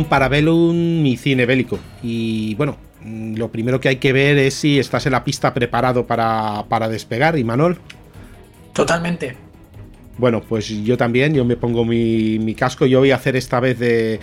[0.00, 1.78] en Parabellum, mi cine bélico.
[2.02, 5.54] Y bueno, mm, lo primero que hay que ver es si estás en la pista
[5.54, 7.78] preparado para, para despegar, ¿y Manol?
[8.72, 9.36] Totalmente.
[10.20, 13.58] Bueno, pues yo también, yo me pongo mi, mi, casco, yo voy a hacer esta
[13.58, 14.20] vez de...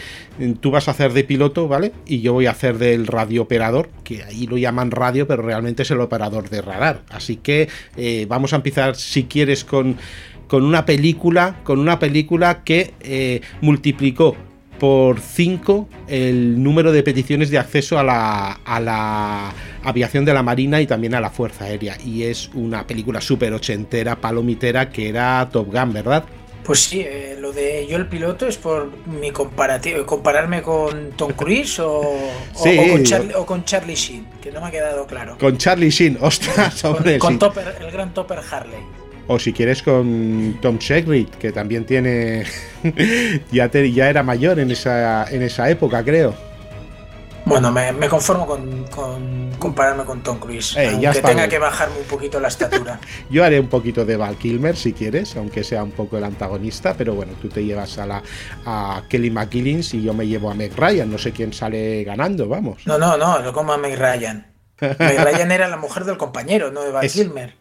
[0.60, 1.92] Tú vas a hacer de piloto, ¿vale?
[2.06, 5.90] Y yo voy a hacer del radiooperador, que ahí lo llaman radio, pero realmente es
[5.90, 7.02] el operador de radar.
[7.10, 9.98] Así que eh, vamos a empezar, si quieres, con,
[10.48, 14.38] con una película, con una película que eh, multiplicó
[14.78, 19.54] por 5 el número de peticiones de acceso a la, a la
[19.84, 21.98] aviación de la Marina y también a la Fuerza Aérea.
[22.06, 26.24] Y es una película súper ochentera, palomitera, que era Top Gun, ¿verdad?
[26.64, 31.32] Pues sí, eh, lo de yo el piloto es por mi comparativo, compararme con Tom
[31.32, 32.02] Cruise o,
[32.56, 32.78] Sí.
[32.78, 35.38] o- o con Charlie, o con Charlie Sheen, que no me ha quedado claro.
[35.40, 37.40] Con Charlie Sheen, ostras, Con, hombre, con sí.
[37.40, 38.82] Topper, el gran Topper Harley.
[39.28, 42.46] O si quieres con Tom Shepard, que también tiene.
[43.52, 46.34] ya, te- ya era mayor en esa, en esa época, creo.
[47.46, 51.50] Bueno, me, me conformo con, con compararme con Tom Cruise, Eh, aunque tenga bien.
[51.50, 53.00] que bajarme un poquito la estatura.
[53.30, 56.94] Yo haré un poquito de Val Kilmer si quieres, aunque sea un poco el antagonista,
[56.98, 58.22] pero bueno, tú te llevas a la
[58.66, 62.50] a Kelly McGillins y yo me llevo a Meg Ryan, no sé quién sale ganando,
[62.50, 62.86] vamos.
[62.86, 64.46] No, no, no, lo como a Meg Ryan.
[64.82, 67.56] Meg Ryan era la mujer del compañero, no de Val Es- Kilmer.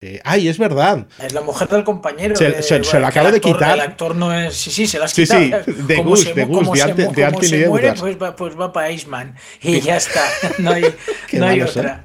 [0.00, 1.06] Eh, ay, es verdad.
[1.20, 2.36] Es la mujer del compañero.
[2.36, 3.74] Se- de- se- se lo que acabo el de actor- quitar.
[3.74, 4.54] El actor no es.
[4.54, 5.64] Sí, sí, se has Sí, quitado.
[5.64, 8.58] sí, de Como Gus, se de Gus, de Ante- de se muere, pues va, pues
[8.58, 9.34] va para Iceman.
[9.60, 10.22] Y ya está.
[10.58, 10.84] No hay,
[11.28, 12.04] Qué no hay otra.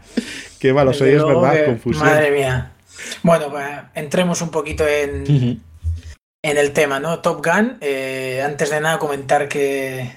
[0.59, 2.05] Qué malo soy, es verdad, que- confusión.
[2.07, 2.71] Madre mía.
[3.21, 3.53] Bueno,
[3.93, 5.61] entremos un poquito en,
[6.41, 7.19] en el tema, ¿no?
[7.19, 7.77] Top Gun.
[7.81, 10.11] eh, antes de nada, comentar que,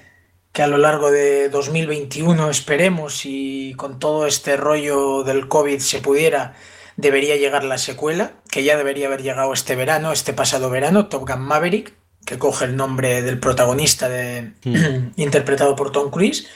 [0.52, 5.98] que a lo largo de 2021 esperemos y con todo este rollo del COVID se
[6.00, 6.54] pudiera,
[6.96, 11.28] debería llegar la secuela, que ya debería haber llegado este verano, este pasado verano, Top
[11.28, 14.52] Gun Maverick, que coge el nombre del protagonista de,
[15.16, 16.48] interpretado por Tom Cruise.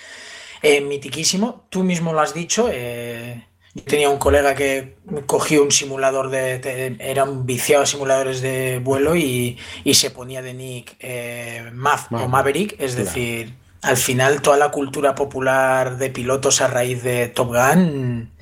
[0.63, 2.69] Eh, mitiquísimo, tú mismo lo has dicho.
[2.73, 4.97] eh, yo tenía un colega que
[5.27, 6.59] cogió un simulador de.
[6.59, 11.71] de- era un viciado a simuladores de vuelo y, y se ponía de nick eh,
[11.73, 12.75] Mav o Mav, Maverick.
[12.81, 13.05] Es claro.
[13.07, 18.33] decir, al final toda la cultura popular de pilotos a raíz de Top Gun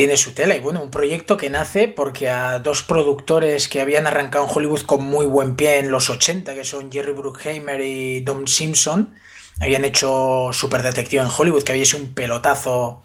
[0.00, 0.56] tiene su tela.
[0.56, 4.80] Y bueno, un proyecto que nace porque a dos productores que habían arrancado en Hollywood
[4.86, 9.14] con muy buen pie en los 80, que son Jerry Bruckheimer y Don Simpson,
[9.60, 13.02] habían hecho Super Detective en Hollywood, que había sido un pelotazo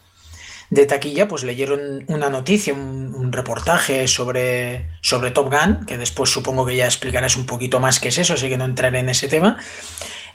[0.69, 6.65] de taquilla, pues leyeron una noticia, un, reportaje sobre, sobre Top Gun, que después supongo
[6.65, 9.27] que ya explicarás un poquito más qué es eso, así que no entraré en ese
[9.27, 9.57] tema.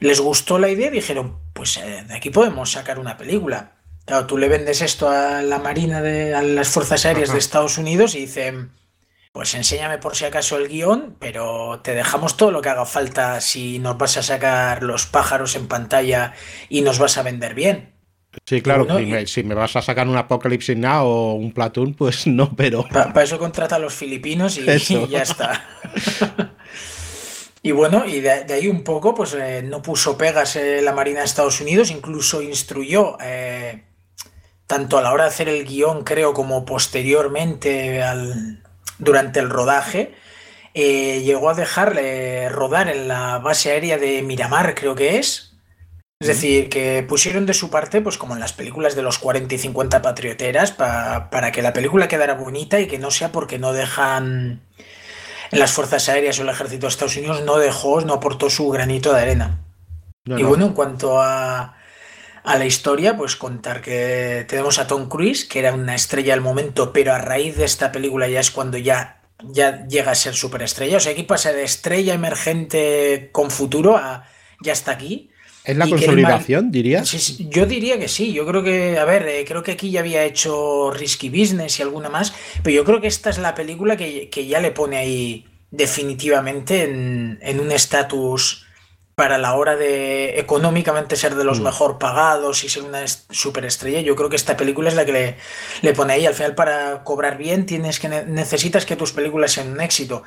[0.01, 3.80] Les gustó la idea y dijeron, pues eh, de aquí podemos sacar una película.
[4.05, 7.79] Claro, tú le vendes esto a la Marina, de, a las Fuerzas Aéreas de Estados
[7.79, 8.73] Unidos y dicen,
[9.33, 13.41] pues enséñame por si acaso el guion, pero te dejamos todo lo que haga falta
[13.41, 16.35] si nos vas a sacar los pájaros en pantalla
[16.69, 18.01] y nos vas a vender bien.
[18.47, 21.53] Sí, claro, Bueno, si, me, si me vas a sacar un Apocalypse Now o un
[21.53, 22.87] Platoon, pues no, pero.
[22.89, 24.65] Para eso contrata a los filipinos y,
[25.09, 25.65] ya está.
[27.63, 30.93] y bueno, y de, de ahí un poco, pues eh, no puso pegas eh, la
[30.93, 33.85] Marina de Estados Unidos, incluso instruyó, eh,
[34.71, 38.63] tanto a la hora de hacer el guion, creo, como posteriormente al,
[39.01, 40.15] durante el rodaje,
[40.75, 45.57] eh, llegó a dejarle rodar en la base aérea de Miramar, creo que es.
[46.23, 49.53] Es decir, que pusieron de su parte, pues como en las películas de los 40
[49.55, 53.59] y 50 patrioteras, pa- para que la película quedara bonita y que no sea porque
[53.59, 54.61] no dejan
[55.51, 58.69] en las Fuerzas Aéreas o el Ejército de Estados Unidos, no dejó, no aportó su
[58.69, 59.59] granito de arena.
[60.27, 60.49] No, y no.
[60.49, 61.75] bueno, en cuanto a,
[62.43, 66.41] a la historia, pues contar que tenemos a Tom Cruise, que era una estrella al
[66.41, 70.35] momento, pero a raíz de esta película ya es cuando ya, ya llega a ser
[70.35, 70.97] superestrella.
[70.97, 74.27] O sea, aquí pasa de estrella emergente con futuro a
[74.63, 75.31] ya está aquí.
[75.65, 77.39] ¿Es la y consolidación, dirías?
[77.39, 78.33] Yo diría que sí.
[78.33, 81.83] Yo creo que, a ver, eh, creo que aquí ya había hecho Risky Business y
[81.83, 82.33] alguna más,
[82.63, 86.85] pero yo creo que esta es la película que, que ya le pone ahí definitivamente
[86.85, 88.67] en, en un estatus
[89.21, 91.65] para la hora de económicamente ser de los Mm.
[91.65, 94.01] mejor pagados y ser una est- superestrella.
[94.01, 95.37] Yo creo que esta película es la que le,
[95.83, 96.25] le pone ahí.
[96.25, 100.23] Al final, para cobrar bien, tienes que ne- necesitas que tus películas sean un éxito.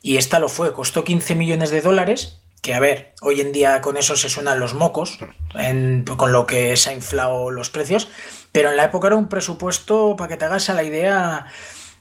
[0.00, 0.72] Y esta lo fue.
[0.72, 2.38] Costó 15 millones de dólares.
[2.62, 5.18] Que a ver, hoy en día con eso se suenan los mocos,
[5.56, 8.06] en- con lo que se ha inflado los precios.
[8.52, 11.46] Pero en la época era un presupuesto, para que te hagas a la idea,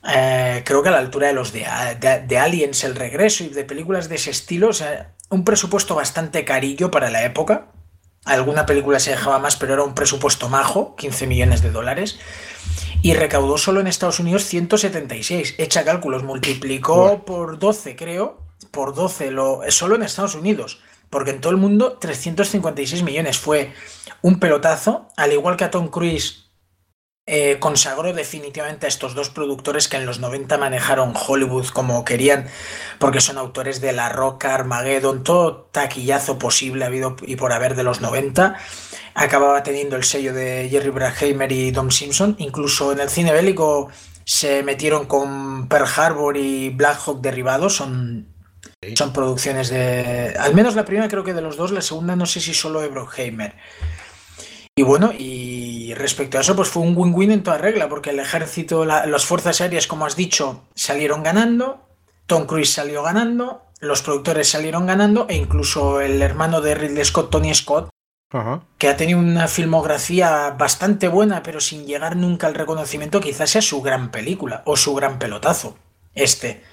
[0.08, 1.66] eh, creo que a la altura de los de,
[2.00, 4.70] de- de Aliens, El Regreso y de películas de ese estilo.
[4.70, 7.68] O sea, un presupuesto bastante carillo para la época.
[8.26, 12.20] Alguna película se dejaba más, pero era un presupuesto majo, 15 millones de dólares.
[13.02, 15.56] Y recaudó solo en Estados Unidos 176.
[15.60, 18.42] Echa cálculos, multiplicó por 12, creo.
[18.72, 20.82] Por 12, lo, solo en Estados Unidos.
[21.12, 23.74] porque en todo el mundo 356 millones fue
[24.22, 26.45] un pelotazo, al igual que a Tom Cruise
[27.28, 32.48] eh, consagró definitivamente a estos dos productores que en los 90 manejaron Hollywood como querían,
[33.00, 37.76] porque son autores de La Roca, Armageddon, todo taquillazo posible ha habido y por haber
[37.76, 38.58] de los 90.
[39.16, 42.36] Acababa teniendo el sello de Jerry Bruckheimer y Dom Simpson.
[42.38, 43.90] Incluso en el cine bélico
[44.24, 47.76] se metieron con Pearl Harbor y Black Hawk derribados.
[47.76, 48.28] Son,
[48.94, 50.36] son producciones de.
[50.38, 52.82] Al menos la primera creo que de los dos, la segunda no sé si solo
[52.82, 53.56] de Bruckheimer.
[54.78, 55.55] Y bueno, y
[55.94, 59.62] respecto a eso, pues fue un win-win en toda regla, porque el ejército, las fuerzas
[59.62, 61.88] aéreas, como has dicho, salieron ganando,
[62.26, 67.30] Tom Cruise salió ganando, los productores salieron ganando, e incluso el hermano de Ridley Scott,
[67.30, 67.90] Tony Scott,
[68.78, 73.62] que ha tenido una filmografía bastante buena, pero sin llegar nunca al reconocimiento, quizás sea
[73.62, 75.78] su gran película o su gran pelotazo.
[76.14, 76.64] Este.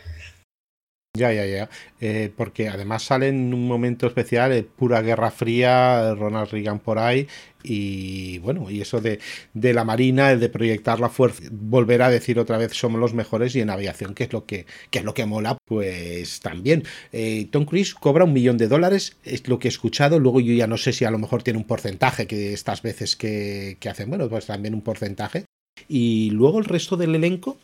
[1.15, 1.69] Ya, ya, ya.
[2.01, 6.99] Eh, porque además sale en un momento especial, eh, pura Guerra Fría, Ronald Reagan por
[6.99, 7.29] ahí,
[7.63, 9.21] y bueno, y eso de,
[9.53, 13.55] la Marina, el de proyectar la fuerza, volver a decir otra vez somos los mejores
[13.55, 16.85] y en aviación, que es lo que, que es lo que mola, pues también.
[17.13, 20.55] Eh, Tom Cruise cobra un millón de dólares, es lo que he escuchado, luego yo
[20.55, 23.91] ya no sé si a lo mejor tiene un porcentaje que estas veces que, que
[23.91, 25.45] hacen, bueno, pues también un porcentaje.
[25.89, 27.59] Y luego el resto del elenco,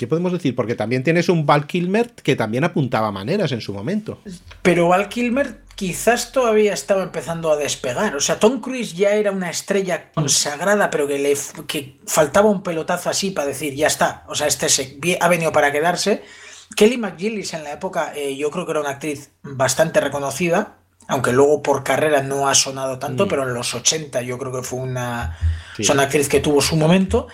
[0.00, 0.56] ¿Qué podemos decir?
[0.56, 4.18] Porque también tienes un Val Kilmer que también apuntaba maneras en su momento.
[4.62, 8.16] Pero Val Kilmer quizás todavía estaba empezando a despegar.
[8.16, 11.36] O sea, Tom Cruise ya era una estrella consagrada, pero que le
[11.66, 14.24] que faltaba un pelotazo así para decir, ya está.
[14.28, 16.22] O sea, este se, ha venido para quedarse.
[16.74, 21.34] Kelly McGillis en la época eh, yo creo que era una actriz bastante reconocida, aunque
[21.34, 23.28] luego por carrera no ha sonado tanto, mm.
[23.28, 25.36] pero en los 80 yo creo que fue una,
[25.78, 27.26] son actriz que tuvo su momento.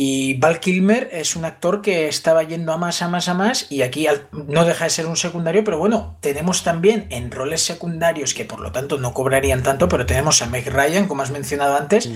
[0.00, 3.66] Y Val Kilmer es un actor que estaba yendo a más, a más, a más,
[3.68, 8.32] y aquí no deja de ser un secundario, pero bueno, tenemos también en roles secundarios
[8.32, 11.76] que por lo tanto no cobrarían tanto, pero tenemos a Meg Ryan, como has mencionado
[11.76, 12.08] antes,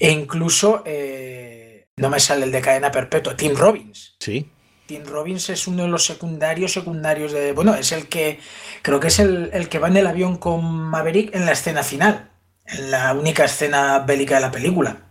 [0.00, 4.16] e incluso, eh, no me sale el de cadena perpetua, Tim Robbins.
[4.20, 4.48] Sí.
[4.86, 7.52] Tim Robbins es uno de los secundarios secundarios de...
[7.52, 8.40] Bueno, es el que,
[8.80, 11.82] creo que es el, el que va en el avión con Maverick en la escena
[11.82, 12.30] final,
[12.64, 15.02] en la única escena bélica de la película.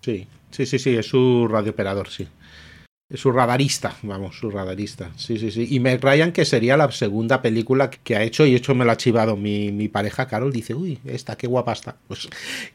[0.00, 0.28] Sí.
[0.50, 2.28] Sí, sí, sí, es su radiooperador, sí.
[3.10, 5.10] Es su radarista, vamos, su radarista.
[5.16, 5.66] Sí, sí, sí.
[5.68, 8.92] Y Meg Ryan, que sería la segunda película que ha hecho, y esto me lo
[8.92, 11.96] ha chivado mi, mi pareja Carol, dice, uy, esta, qué guapa está.
[12.06, 12.28] Pues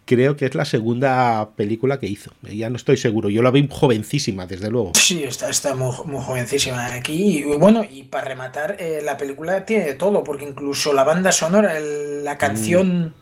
[0.04, 2.31] creo que es la segunda película que hizo.
[2.42, 3.30] Ya no estoy seguro.
[3.30, 4.92] Yo la vi jovencísima, desde luego.
[4.95, 7.38] Sí, está, está muy, jovencísima aquí.
[7.38, 11.31] Y bueno, y para rematar, eh, la película tiene de todo, porque incluso la banda
[11.31, 13.06] sonora, la canción.
[13.06, 13.13] Mm.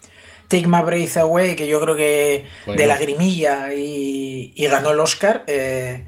[0.53, 5.43] Take My Breath Away, que yo creo que de la grimilla y, ganó el Oscar.
[5.47, 6.05] Eh,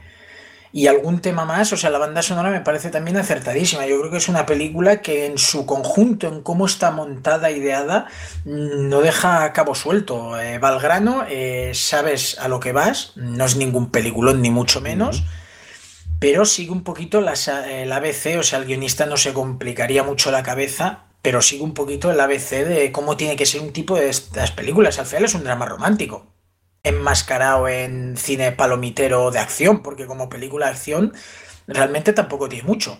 [0.71, 3.87] y algún tema más, o sea, la banda sonora me parece también acertadísima.
[3.87, 8.05] Yo creo que es una película que en su conjunto, en cómo está montada, ideada,
[8.43, 10.39] no deja cabo suelto.
[10.39, 15.23] Eh, Valgrano, eh, sabes a lo que vas, no es ningún peliculón ni mucho menos,
[16.19, 20.43] pero sigue un poquito el ABC, o sea, el guionista no se complicaría mucho la
[20.43, 24.09] cabeza pero sigue un poquito el ABC de cómo tiene que ser un tipo de
[24.09, 24.99] estas películas.
[24.99, 26.27] Al final es un drama romántico,
[26.83, 31.13] enmascarado en cine palomitero de acción, porque como película de acción
[31.65, 32.99] realmente tampoco tiene mucho.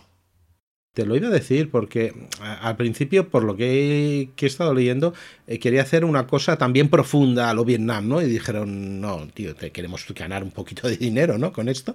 [0.96, 5.13] Te lo iba a decir porque al principio, por lo que he, estado leyendo,
[5.46, 8.24] eh, quería hacer una cosa también profunda a lo Vietnam, ¿no?
[8.24, 11.53] Y dijeron, no, tío, te queremos ganar un poquito de dinero, ¿no?
[11.53, 11.94] Con esto.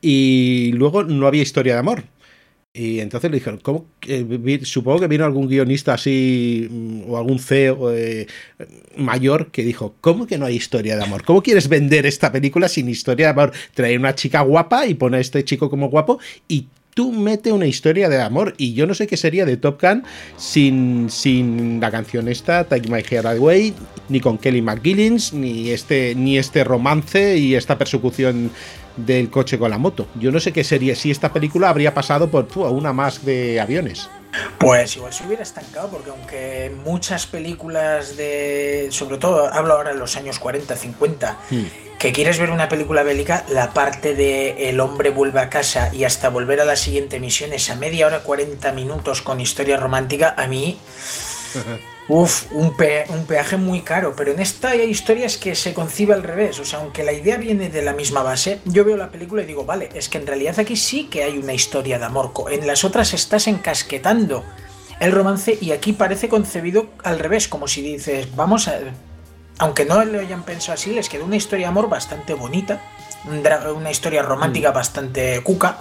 [0.00, 2.04] Y luego no había historia de amor.
[2.74, 3.84] Y entonces le dijeron, ¿cómo?
[4.62, 8.26] supongo que vino algún guionista así mm, o algún CEO eh,
[8.96, 11.22] mayor que dijo, ¿cómo que no hay historia de amor?
[11.22, 13.52] ¿Cómo quieres vender esta película sin historia de amor?
[13.74, 17.66] Traer una chica guapa y poner a este chico como guapo y tú mete una
[17.66, 20.04] historia de amor y yo no sé qué sería de Top Gun
[20.36, 23.74] sin, sin la canción esta, Take My Hair Away,
[24.08, 28.50] ni con Kelly McGillins, ni este, ni este romance y esta persecución
[28.96, 30.06] del coche con la moto.
[30.14, 34.08] Yo no sé qué sería si esta película habría pasado por una más de aviones.
[34.58, 38.88] Pues igual se hubiera estancado, porque aunque muchas películas de.
[38.90, 41.62] Sobre todo, hablo ahora de los años 40, 50, hmm.
[41.98, 46.04] que quieres ver una película bélica, la parte de el hombre vuelve a casa y
[46.04, 50.46] hasta volver a la siguiente misión, esa media hora, 40 minutos con historia romántica, a
[50.46, 50.78] mí.
[52.14, 56.60] Uf, un, peaje muy caro, pero en esta hay historias que se concibe al revés,
[56.60, 59.46] o sea, aunque la idea viene de la misma base, yo veo la película y
[59.46, 62.66] digo, vale, es que en realidad aquí sí que hay una historia de amor, en
[62.66, 64.44] las otras estás encasquetando
[65.00, 68.78] el romance y aquí parece concebido al revés, como si dices, vamos a...
[69.56, 72.82] Aunque no lo hayan pensado así, les quedó una historia de amor bastante bonita,
[73.24, 74.74] una historia romántica mm.
[74.74, 75.78] bastante cuca,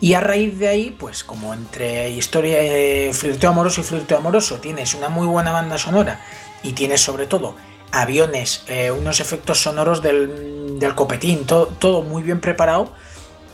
[0.00, 4.58] Y a raíz de ahí, pues como entre historia, eh, flirteo amoroso y flirteo amoroso,
[4.58, 6.20] tienes una muy buena banda sonora
[6.62, 7.56] y tienes sobre todo
[7.90, 12.92] aviones, eh, unos efectos sonoros del, del copetín, todo, todo, muy bien preparado,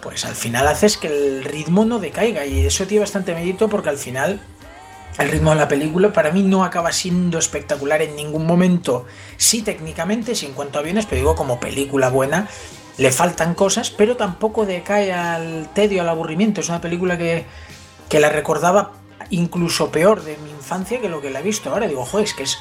[0.03, 2.45] pues al final haces que el ritmo no decaiga.
[2.45, 4.41] Y eso tiene bastante mérito porque al final
[5.19, 9.63] el ritmo de la película para mí no acaba siendo espectacular en ningún momento, sí
[9.63, 12.49] técnicamente, sí en cuanto a aviones, pero digo como película buena,
[12.97, 16.61] le faltan cosas, pero tampoco decae al tedio, al aburrimiento.
[16.61, 17.45] Es una película que,
[18.09, 18.93] que la recordaba
[19.31, 21.89] incluso peor de mi infancia que lo que la he visto ahora.
[21.89, 22.59] Digo, joder, es que es,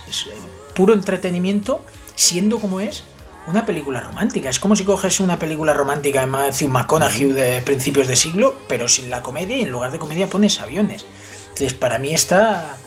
[0.73, 1.81] puro entretenimiento,
[2.15, 3.03] siendo como es
[3.45, 4.49] una película romántica.
[4.49, 8.87] Es como si coges una película romántica de Matthew McConaughey de principios de siglo, pero
[8.87, 11.05] sin la comedia y en lugar de comedia pones aviones.
[11.49, 12.77] Entonces, para mí está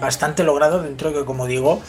[0.00, 1.82] bastante logrado dentro de que, como digo,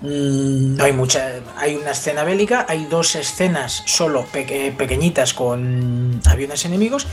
[0.00, 1.40] no hay mucha.
[1.56, 7.06] Hay una escena bélica, hay dos escenas solo pequeñitas con aviones enemigos,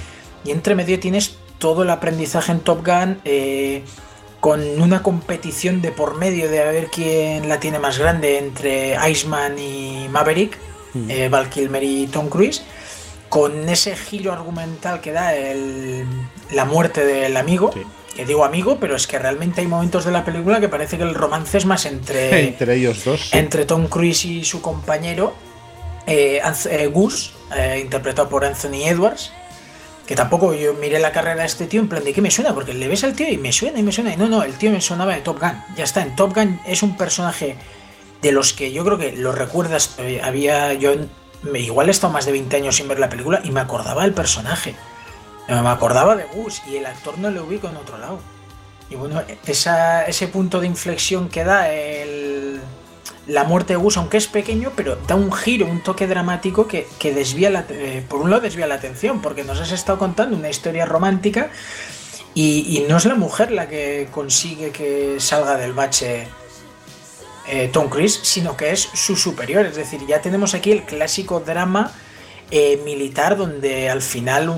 [0.44, 3.20] y entre medio tienes todo el aprendizaje en Top Gun.
[3.26, 3.84] Eh,
[4.46, 8.96] con una competición de por medio de a ver quién la tiene más grande entre
[9.10, 10.56] Iceman y Maverick,
[10.94, 11.10] mm.
[11.10, 12.62] eh, Val Kilmer y Tom Cruise,
[13.28, 16.06] con ese giro argumental que da el,
[16.52, 17.72] la muerte del amigo
[18.16, 21.04] que digo amigo, pero es que realmente hay momentos de la película que parece que
[21.04, 23.34] el romance es más entre, entre ellos dos.
[23.34, 25.34] Entre Tom Cruise y su compañero,
[26.08, 29.32] eh, eh Gus, eh, interpretado por Anthony Edwards.
[30.08, 32.54] Que tampoco yo miré la carrera de este tío en plan de qué me suena,
[32.54, 34.14] porque le ves al tío y me suena y me suena.
[34.14, 35.64] Y no, no, el tío me sonaba de Top Gun.
[35.76, 37.58] Ya está, en Top Gun es un personaje
[38.22, 39.96] de los que yo creo que lo recuerdas.
[39.98, 40.94] Eh, había yo,
[41.56, 44.14] igual he estado más de 20 años sin ver la película y me acordaba del
[44.14, 44.76] personaje.
[45.48, 48.20] Me acordaba de Gus y el actor no lo ubico en otro lado.
[48.90, 52.62] Y bueno, ese punto de inflexión que da el,
[53.28, 56.88] la muerte de Gus, aunque es pequeño, pero da un giro, un toque dramático que,
[57.02, 60.50] desvía la, eh, por un lado desvía la atención, porque nos has estado contando una
[60.50, 61.50] historia romántica
[62.36, 66.28] y, no es la mujer la que consigue que salga del bache
[67.48, 69.66] eh, Tom Cruise, sino que es su superior.
[69.66, 71.92] Es decir, ya tenemos aquí el clásico drama
[72.52, 74.56] eh, militar donde al final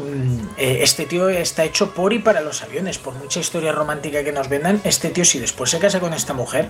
[0.57, 2.97] eh, este tío está hecho por y para los aviones.
[2.97, 6.33] Por mucha historia romántica que nos vendan, este tío si después se casa con esta
[6.33, 6.67] mujer,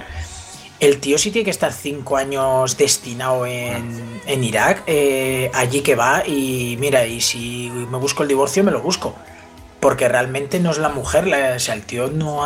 [0.79, 5.95] el tío sí tiene que estar cinco años destinado en, en Irak, eh, allí que
[5.95, 9.15] va y mira, y si me busco el divorcio me lo busco.
[9.79, 12.43] Porque realmente no es la mujer, o sea, el tío no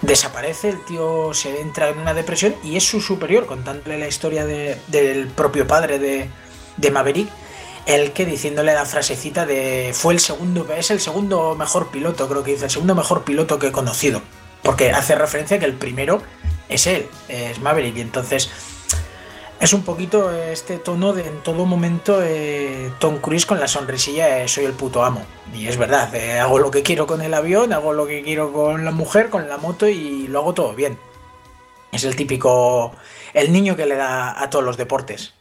[0.00, 4.46] desaparece, el tío se entra en una depresión y es su superior, contándole la historia
[4.46, 6.28] del propio padre de,
[6.76, 7.28] de Maverick
[7.86, 12.42] el que diciéndole la frasecita de fue el segundo, es el segundo mejor piloto, creo
[12.42, 14.20] que dice, el segundo mejor piloto que he conocido.
[14.62, 16.20] Porque hace referencia que el primero
[16.68, 17.96] es él, es Maverick.
[17.96, 18.50] Y entonces
[19.60, 24.46] es un poquito este tono de en todo momento eh, Tom Cruise con la sonrisilla
[24.48, 25.24] soy el puto amo.
[25.54, 28.52] Y es verdad, eh, hago lo que quiero con el avión, hago lo que quiero
[28.52, 30.98] con la mujer, con la moto y lo hago todo bien.
[31.92, 32.96] Es el típico,
[33.32, 35.36] el niño que le da a todos los deportes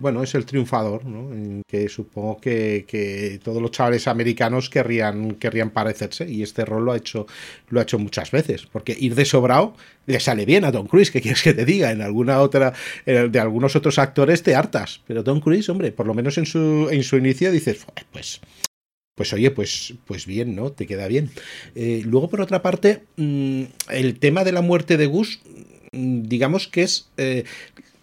[0.00, 1.62] bueno, es el triunfador, ¿no?
[1.68, 6.96] que supongo que, todos los chavales americanos querrían, querrían parecerse y este rol lo ha
[6.96, 7.26] hecho
[7.68, 9.74] lo ha hecho muchas veces, porque ir de sobrado
[10.06, 11.92] le sale bien a Tom Cruise, que quieres que te diga?
[11.92, 12.72] En alguna otra
[13.04, 16.88] de algunos otros actores te hartas, pero Tom Cruise, hombre, por lo menos en su
[16.90, 18.40] en su inicio dices, pues
[19.20, 20.72] pues oye, pues, pues bien, ¿no?
[20.72, 21.30] Te queda bien.
[21.74, 25.40] Eh, luego, por otra parte, mm, el tema de la muerte de Gus,
[25.92, 27.10] mm, digamos que es.
[27.18, 27.44] Eh,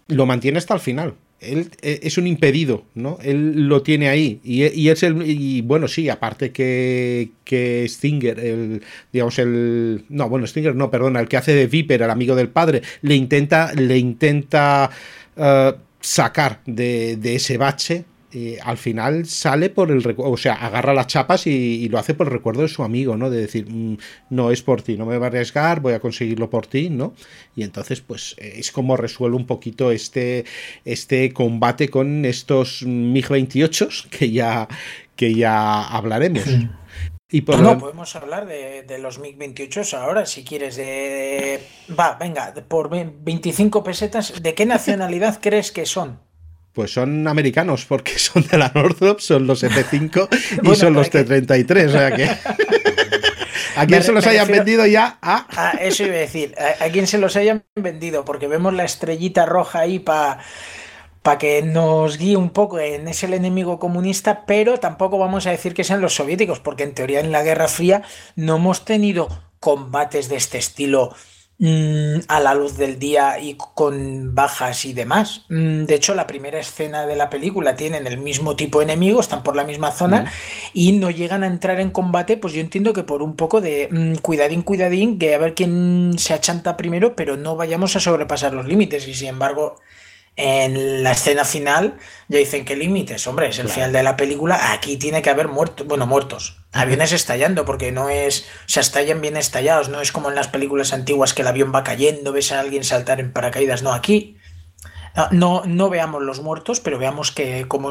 [0.06, 3.18] lo mantiene hasta el final él eh, es un impedido, ¿no?
[3.22, 4.40] Él lo tiene ahí.
[4.42, 5.22] Y, es el.
[5.24, 8.82] Y bueno, sí, aparte que, que Stinger, el.
[9.12, 10.04] digamos, el.
[10.08, 13.14] No, bueno, Stinger no, perdona, el que hace de Viper, el amigo del padre, le
[13.14, 13.72] intenta.
[13.74, 14.90] Le intenta.
[15.36, 20.92] Eh, sacar de, de ese bache eh, al final sale por el o sea, agarra
[20.92, 23.30] las chapas y, lo hace por el recuerdo de su amigo, ¿no?
[23.30, 23.96] De decir, mm,
[24.30, 27.14] no es por ti, no me voy a arriesgar, voy a conseguirlo por ti, ¿no?
[27.56, 30.44] Y entonces, pues es como resuelve un poquito este,
[30.84, 34.68] este combate con estos MiG-28 que ya,
[35.16, 36.44] que ya hablaremos.
[37.30, 40.76] Y por no, podemos hablar de, de los MiG-28 ahora, si quieres.
[40.76, 41.60] De...
[41.98, 46.27] Va, venga, por 25 pesetas, ¿de qué nacionalidad crees que son?
[46.78, 50.28] Pues son americanos, porque son de la Northrop, son los F5
[50.62, 51.88] y son los T-33.
[51.88, 52.22] O sea que.
[53.76, 55.18] ¿A quién se los hayan vendido ya?
[55.20, 55.72] A...
[55.80, 56.54] eso iba a decir.
[56.56, 60.38] A, a, quién se los hayan vendido, porque vemos la estrellita roja ahí para
[61.22, 65.50] para que nos guíe un poco en es el enemigo comunista, pero tampoco vamos a
[65.50, 68.02] decir que sean los soviéticos, porque en teoría en la Guerra Fría
[68.36, 69.26] no hemos tenido
[69.58, 71.12] combates de este estilo
[71.58, 75.44] mm, a la luz del día y con bajas y demás.
[75.48, 79.20] Mm, de hecho, la primera escena de la película tienen el mismo tipo de enemigo,
[79.20, 80.32] están por la misma zona
[80.72, 83.88] y no llegan a entrar en combate, pues yo entiendo que por un poco de
[83.90, 88.54] mm, cuidadín, cuidadín, que a ver quién se achanta primero, pero no vayamos a sobrepasar
[88.54, 89.06] los límites.
[89.08, 89.76] Y sin embargo,
[90.38, 94.72] en la escena final ya dicen que límites, hombre, es el final de la película,
[94.72, 99.20] aquí tiene que haber muertos, bueno, muertos, aviones estallando, porque no es, o sea, estallan
[99.20, 102.52] bien estallados, no es como en las películas antiguas que el avión va cayendo, ves
[102.52, 104.36] a alguien saltar en paracaídas, no, aquí
[105.32, 107.90] no, no veamos los muertos, pero veamos que cómo,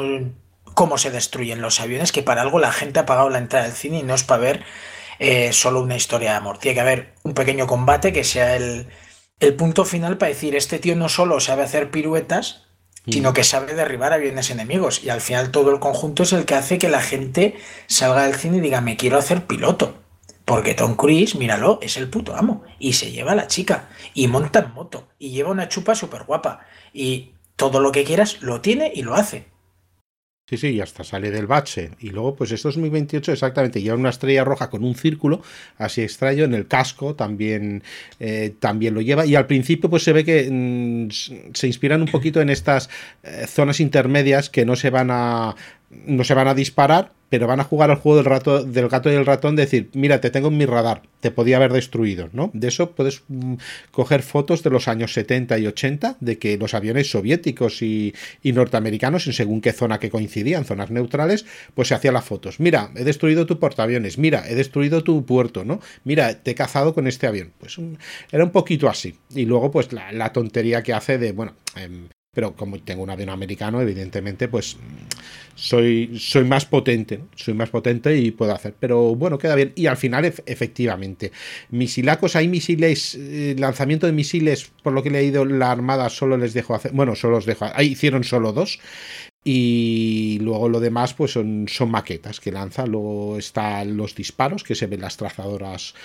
[0.73, 3.75] cómo se destruyen los aviones, que para algo la gente ha pagado la entrada del
[3.75, 4.63] cine y no es para ver
[5.19, 8.87] eh, solo una historia de amor, tiene que haber un pequeño combate que sea el
[9.39, 12.63] el punto final para decir, este tío no solo sabe hacer piruetas,
[13.09, 15.03] sino que sabe derribar aviones enemigos.
[15.03, 17.55] Y al final todo el conjunto es el que hace que la gente
[17.87, 19.95] salga del cine y diga, me quiero hacer piloto.
[20.43, 22.63] Porque Tom Cruise, míralo, es el puto amo.
[22.79, 23.89] Y se lleva a la chica.
[24.13, 25.07] Y monta en moto.
[25.19, 26.65] Y lleva una chupa súper guapa.
[26.93, 29.47] Y todo lo que quieras lo tiene y lo hace.
[30.49, 31.91] Sí, sí, y hasta sale del bache.
[31.99, 33.81] Y luego, pues esto es 2028 exactamente.
[33.81, 35.41] Lleva una estrella roja con un círculo
[35.77, 36.45] así extraño.
[36.45, 37.83] En el casco también,
[38.21, 39.25] eh, también lo lleva.
[39.25, 41.09] Y al principio, pues se ve que mm,
[41.53, 42.89] se inspiran un poquito en estas
[43.23, 45.53] eh, zonas intermedias que no se van a
[45.89, 49.11] no se van a disparar, pero van a jugar al juego del, rato, del gato
[49.11, 52.51] y el ratón, decir, mira, te tengo en mi radar, te podía haber destruido, ¿no?
[52.53, 53.55] De eso puedes mm,
[53.91, 59.27] coger fotos de los años 70 y 80, de que los aviones soviéticos y, norteamericanos,
[59.27, 62.59] en según qué zona que coincidían, zonas neutrales, pues se hacían las fotos.
[62.59, 65.81] Mira, he destruido tu portaaviones, mira, he destruido tu puerto, ¿no?
[66.05, 67.51] Mira, te he cazado con este avión.
[67.57, 67.77] Pues
[68.31, 69.15] era un poquito así.
[69.35, 73.29] Y luego, pues la, tontería que hace de, bueno, em, pero como tengo un avión
[73.29, 74.77] americano, evidentemente, pues
[75.57, 78.75] soy, soy más potente, soy más potente y puedo hacer.
[78.79, 79.73] Pero bueno, queda bien.
[79.75, 81.31] Y al final, efectivamente,
[81.71, 86.37] misilacos, hay misiles, eh, lanzamiento de misiles, por lo que he leído, la Armada solo
[86.37, 88.79] les dejó hacer, bueno, solo los dejó, ahí hicieron solo dos.
[89.43, 92.85] Y luego lo demás, pues son, son maquetas que lanza.
[92.85, 95.95] Luego están los disparos, que se ven las trazadoras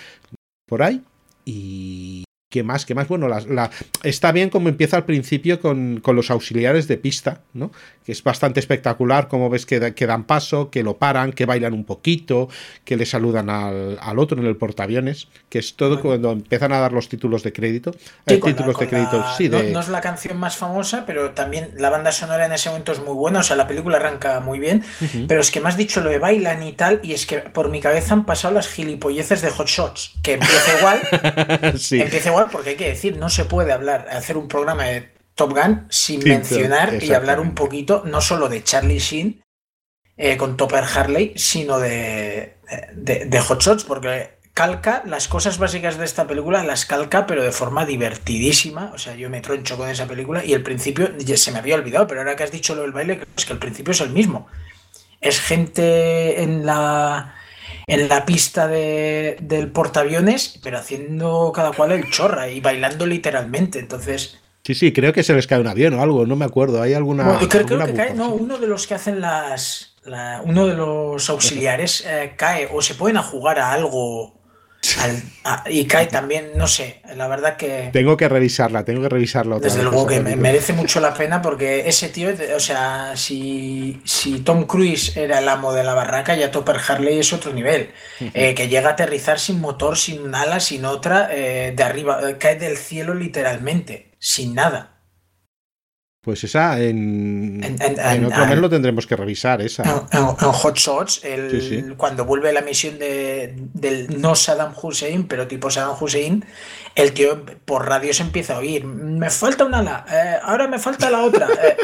[0.67, 1.03] por ahí.
[1.45, 2.85] Y ¿Qué más?
[2.85, 3.09] ¿Qué más?
[3.09, 3.71] Bueno, la,
[4.03, 7.73] está bien como empieza al principio con, los auxiliares de pista, ¿no?
[8.05, 11.85] Que es bastante espectacular, como ves que, dan paso, que lo paran, que bailan un
[11.85, 12.51] poquito,
[12.85, 16.93] que le saludan al, otro en el portaaviones, que es todo cuando empiezan a dar
[16.93, 17.93] los títulos de crédito.
[18.27, 19.49] Sí, títulos de crédito, sí.
[19.49, 23.01] No, es la canción más famosa, pero también la banda sonora en ese momento es
[23.01, 24.85] muy buena, o sea, la película arranca muy bien,
[25.27, 27.71] pero es que me has dicho lo de bailan y tal, y es que por
[27.71, 31.99] mi cabeza han pasado las gilipolleces de Hot Shots, que empieza igual, sí.
[31.99, 35.53] empieza igual porque hay que decir, no se puede hablar, hacer un programa de Top
[35.53, 39.43] Gun sin mencionar y hablar un poquito, no solo de Charlie Sheen
[40.17, 42.57] eh, con Topper Harley, sino de,
[42.95, 47.53] de, Hot Shots, porque calca las cosas básicas de esta película, las calca, pero de
[47.53, 48.93] forma divertidísima.
[48.95, 51.77] O sea, yo me troncho con esa película y el principio ya se me había
[51.77, 54.11] olvidado, pero ahora que has dicho lo del baile, es que el principio es el
[54.11, 54.47] mismo.
[55.21, 57.35] Es gente en la
[57.93, 63.79] en la pista de, del portaaviones, pero haciendo cada cual el chorra y bailando literalmente.
[63.79, 64.39] Entonces.
[64.65, 66.81] Sí, sí, creo que se les cae un avión o algo, no me acuerdo.
[66.81, 67.39] Hay alguna.
[67.49, 69.95] creo, que cae, no, uno de los que hacen las.
[70.45, 74.42] uno de los auxiliares eh, cae o se pueden a jugar a algo
[75.71, 77.91] y cae también, no sé, la verdad que...
[77.93, 81.41] Tengo que revisarla, tengo que revisarla otra Desde luego que me merece mucho la pena
[81.41, 86.35] porque ese tío, o sea, si, si Tom Cruise era el amo de la barraca,
[86.35, 87.91] ya Topper Harley es otro nivel.
[88.35, 92.37] Eh, que llega a aterrizar sin motor, sin ala, sin otra, eh, de arriba, eh,
[92.39, 94.92] cae del cielo literalmente, sin nada.
[96.23, 97.65] Pues esa en,
[98.25, 100.07] otro mes lo tendremos que revisar, esa.
[100.13, 101.23] En, Hot Shots,
[101.97, 106.45] cuando vuelve la misión de, del no Saddam Hussein, pero tipo Saddam Hussein,
[106.95, 110.79] el tío por radio se empieza a oír, me falta una ala, eh, ahora me
[110.79, 111.77] falta la otra, eh,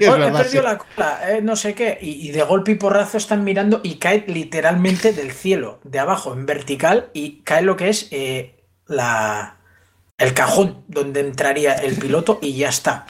[0.08, 3.44] oh, he perdido la cola, eh, no sé qué, y, de golpe y porrazo están
[3.44, 8.08] mirando y cae literalmente del cielo, de abajo en vertical, y cae lo que es
[8.86, 9.58] la,
[10.16, 13.08] el cajón donde entraría el piloto y ya está.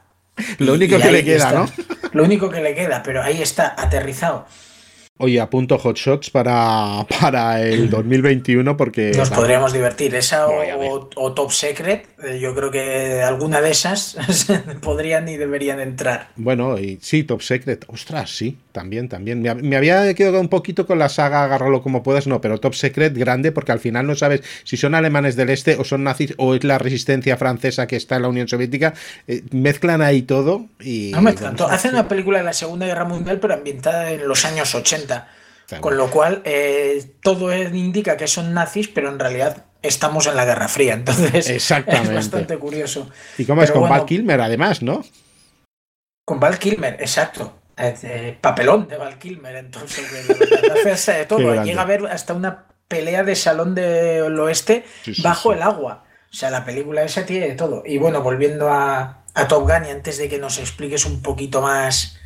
[0.59, 1.67] Lo único que le queda, ¿no?
[2.13, 4.47] Lo único que le queda, pero ahí está, aterrizado.
[5.17, 9.13] Oye, apunto Hot Shots para, para el 2021 porque...
[9.17, 10.13] Nos podríamos divertir.
[10.13, 14.17] Esa o, Top Secret, eh, yo creo que alguna de esas
[14.83, 16.31] podrían y deberían entrar.
[16.35, 17.85] Bueno, y sí, Top Secret.
[17.87, 19.41] Ostras, sí, también, también.
[19.41, 23.17] Me, había quedado un poquito con la saga Agárralo como puedas, no, pero Top Secret
[23.17, 26.57] grande porque al final no sabes si son alemanes del este o son nazis o
[26.57, 28.95] es la resistencia francesa que está en la Unión Soviética.
[29.29, 31.13] Eh, mezclan ahí todo y...
[31.13, 31.69] No mezclan todo.
[31.69, 35.04] Hacen una película de la Segunda Guerra Mundial pero ambientada en los años 80.
[35.81, 40.45] Con lo cual, eh, todo indica que son nazis, pero en realidad estamos en la
[40.45, 40.95] Guerra Fría.
[40.95, 42.09] Entonces Exactamente.
[42.09, 43.11] es bastante curioso.
[43.39, 45.05] ¿Y cómo es con Val Kilmer además, no?
[46.25, 47.61] Con Val Kilmer, exacto.
[47.77, 50.07] Eh, papelón de Val Kilmer, entonces
[50.93, 51.65] hace de todo.
[51.65, 54.85] Llega a ver hasta una pelea de salón del oeste
[55.23, 56.05] bajo el agua.
[56.31, 57.83] O sea, la película esa tiene de todo.
[57.87, 61.61] Y bueno, volviendo a, a Top Gun y antes de que nos expliques un poquito
[61.61, 62.19] más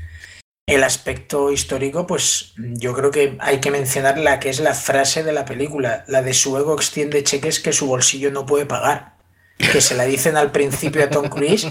[0.69, 5.25] el aspecto histórico, pues yo creo que hay que mencionar la que es la frase
[5.25, 9.15] de la película, la de su ego extiende cheques que su bolsillo no puede pagar,
[9.57, 11.69] que se la dicen al principio a Tom Cruise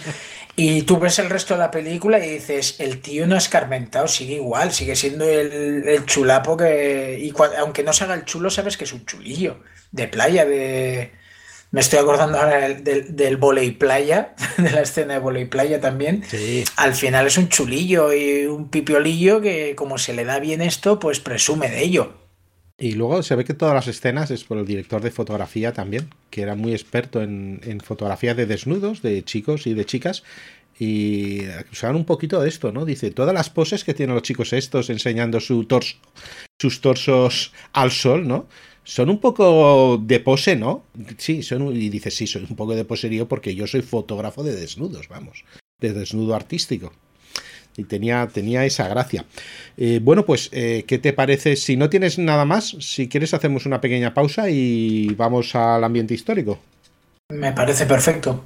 [0.56, 4.08] y tú ves el resto de la película y dices, el tío no ha escarmentado,
[4.08, 7.20] sigue igual, sigue siendo el, chulapo que...
[7.22, 11.12] Y aunque no se haga el chulo, sabes que es un chulillo de playa, de
[11.72, 16.24] me estoy acordando ahora del, del, volei playa, de la escena de volei playa también.
[16.78, 21.00] Al final es un chulillo y un pipiolillo que como se le da bien esto,
[21.00, 22.14] pues presume de ello.
[22.80, 26.10] Y luego se ve que todas las escenas es por el director de fotografía también,
[26.30, 30.24] que era muy experto en, en fotografía de desnudos, de chicos y de chicas.
[30.80, 32.86] Y usaban un poquito de esto, ¿no?
[32.86, 35.98] Dice, todas las poses que tienen los chicos estos enseñando su torso,
[36.60, 38.48] sus torsos al sol, ¿no?
[38.88, 40.84] Son un poco de pose, ¿no?
[41.18, 44.56] Sí, son, y dices, sí, soy un poco de poserío porque yo soy fotógrafo de
[44.56, 45.44] desnudos, vamos,
[45.82, 46.94] de desnudo artístico.
[47.76, 49.26] Y tenía, tenía esa gracia.
[49.76, 51.58] Eh, bueno, pues, eh, ¿qué te parece?
[51.58, 56.14] Si no tienes nada más, si quieres hacemos una pequeña pausa y vamos al ambiente
[56.14, 56.58] histórico.
[57.30, 58.42] Me parece perfecto.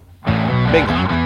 [0.73, 1.20] Venga.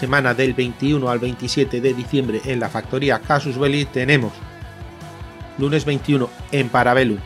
[0.00, 4.32] Semana del 21 al 27 de diciembre en la factoría Casus Belli tenemos
[5.58, 7.18] lunes 21 en Parabellum,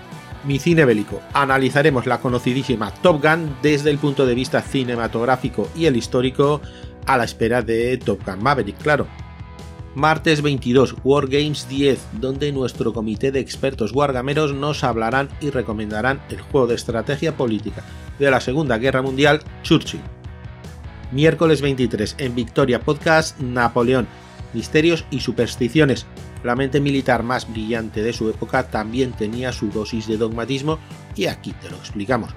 [0.42, 1.20] mi cine bélico.
[1.34, 6.60] Analizaremos la conocidísima Top Gun desde el punto de vista cinematográfico y el histórico
[7.06, 9.06] a la espera de Top Gun Maverick, claro.
[9.94, 16.40] Martes 22, Wargames 10, donde nuestro comité de expertos wargameros nos hablarán y recomendarán el
[16.40, 17.84] juego de estrategia política
[18.18, 20.13] de la Segunda Guerra Mundial, Churchill.
[21.14, 24.08] Miércoles 23 en Victoria Podcast Napoleón,
[24.52, 26.06] Misterios y Supersticiones.
[26.42, 30.80] La mente militar más brillante de su época también tenía su dosis de dogmatismo
[31.14, 32.34] y aquí te lo explicamos.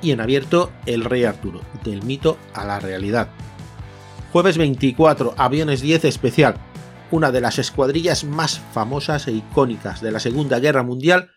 [0.00, 3.30] Y en abierto El Rey Arturo, del mito a la realidad.
[4.32, 6.54] Jueves 24, Aviones 10 especial,
[7.10, 11.30] una de las escuadrillas más famosas e icónicas de la Segunda Guerra Mundial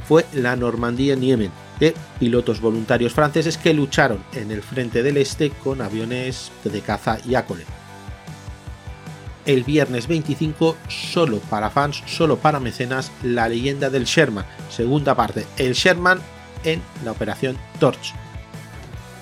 [0.00, 5.50] fue la Normandía Niemen, de pilotos voluntarios franceses que lucharon en el frente del este
[5.50, 7.64] con aviones de caza y Acole.
[9.46, 15.46] El viernes 25, solo para fans, solo para mecenas, la leyenda del Sherman, segunda parte,
[15.56, 16.20] el Sherman
[16.64, 18.14] en la operación Torch.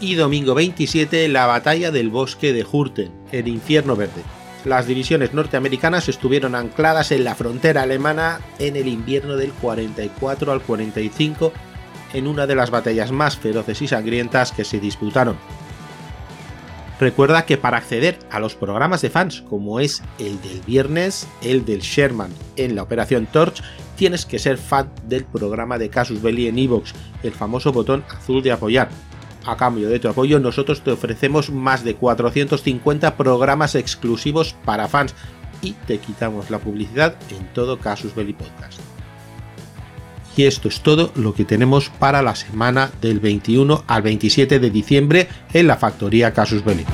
[0.00, 4.22] Y domingo 27, la batalla del bosque de Hurten, el infierno verde,
[4.68, 10.62] las divisiones norteamericanas estuvieron ancladas en la frontera alemana en el invierno del 44 al
[10.62, 11.52] 45
[12.12, 15.36] en una de las batallas más feroces y sangrientas que se disputaron.
[17.00, 21.64] Recuerda que para acceder a los programas de fans como es el del viernes, el
[21.64, 23.62] del Sherman en la Operación Torch,
[23.96, 28.42] tienes que ser fan del programa de Casus Belli en Evox, el famoso botón azul
[28.42, 28.88] de apoyar,
[29.48, 35.14] a cambio de tu apoyo, nosotros te ofrecemos más de 450 programas exclusivos para fans
[35.62, 38.78] y te quitamos la publicidad en todo Casus Belli Podcast.
[40.36, 44.70] Y esto es todo lo que tenemos para la semana del 21 al 27 de
[44.70, 46.84] diciembre en la factoría Casus Belli.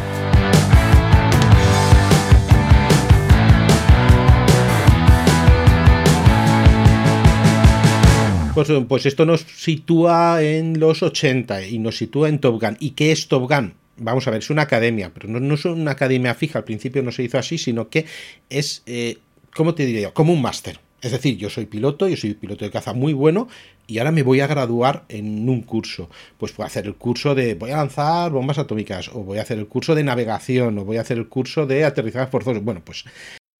[8.54, 12.76] Pues, pues, esto nos sitúa en los 80 y nos sitúa en Top Gun.
[12.78, 13.74] ¿Y qué es Top Gun?
[13.96, 17.10] Vamos a ver, es una academia, pero no, es una academia fija, al principio no
[17.10, 18.06] se hizo así, sino que
[18.48, 19.18] es, eh,
[19.56, 20.14] ¿cómo te diría yo?
[20.14, 20.78] Como un máster.
[21.02, 23.48] Es decir, yo soy piloto, yo soy piloto de caza muy bueno
[23.88, 26.08] y ahora me voy a graduar en un curso.
[26.38, 29.42] Pues voy a hacer el curso de voy a lanzar bombas atómicas, o voy a
[29.42, 32.60] hacer el curso de navegación, o voy a hacer el curso de aterrizaje forzoso.
[32.60, 33.04] Bueno, pues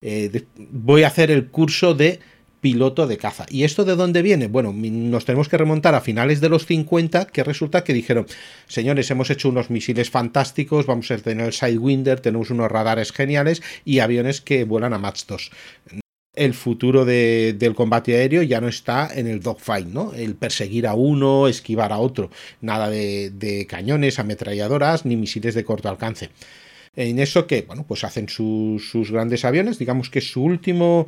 [0.01, 2.21] eh, voy a hacer el curso de
[2.65, 3.45] piloto de caza.
[3.51, 4.47] ¿Y esto de dónde viene?
[4.47, 8.25] Bueno, nos tenemos que remontar a finales de los 50, que resulta que dijeron,
[8.65, 13.61] señores, hemos hecho unos misiles fantásticos, vamos a tener el Sidewinder, tenemos unos radares geniales
[13.85, 15.51] y aviones que vuelan a Mach 2
[16.33, 20.11] el futuro del combate aéreo ya no está en el dogfight, ¿no?
[20.13, 22.29] El perseguir a uno, esquivar a otro.
[22.59, 26.31] Nada de, de, cañones, ametralladoras ni misiles de corto alcance.
[26.95, 29.77] En eso que, bueno, pues hacen sus, grandes aviones.
[29.77, 31.07] Digamos que su último,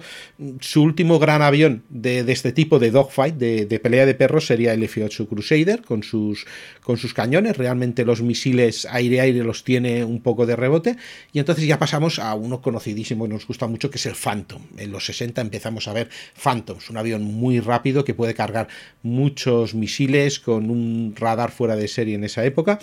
[0.59, 4.83] su último gran avión de, este tipo de dogfight, de, pelea de perros, sería el
[4.83, 6.45] F-8 Crusader con sus,
[6.81, 7.57] con sus cañones.
[7.57, 10.97] Realmente los misiles aire-aire los tiene un poco de rebote.
[11.31, 14.61] Y entonces ya pasamos a uno conocidísimo y nos gusta mucho, que es el Phantom.
[14.77, 18.67] En los 60 empezamos a ver Phantoms, un avión muy rápido que puede cargar
[19.03, 22.79] muchos misiles con un radar fuera de serie en esa época.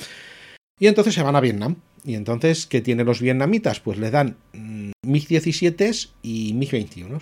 [0.79, 1.77] Y entonces se van a Vietnam.
[2.05, 3.81] Y entonces, ¿qué tienen los vietnamitas?
[3.81, 7.21] Pues le dan mm, MiG-17 y MiG-21.